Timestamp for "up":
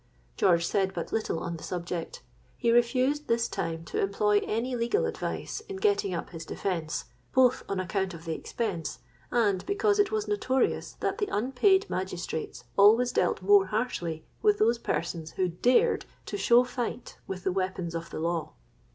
6.11-6.31